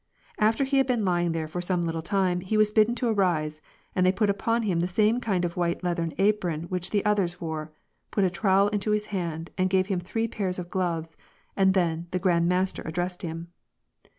[0.39, 3.61] After he had been lying there for some little time, he was bidden to arise,
[3.95, 7.39] and they put upon him the same kind of white leathern apron which the others
[7.39, 7.71] wore,
[8.09, 11.17] put a trowel into his hand, and gave him three pairs of gloves,
[11.55, 13.49] and then the Grand Master ad(&essed him.